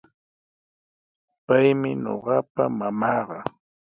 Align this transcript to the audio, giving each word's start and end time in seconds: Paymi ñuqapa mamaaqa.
Paymi 1.45 1.89
ñuqapa 2.03 2.63
mamaaqa. 2.79 3.39